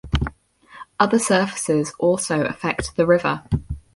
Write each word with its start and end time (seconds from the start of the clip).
Other 0.99 1.19
surfaces 1.19 1.93
also 1.99 2.41
affect 2.43 2.95
the 2.95 3.05
river. 3.05 3.43